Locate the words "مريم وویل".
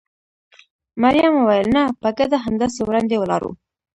1.01-1.67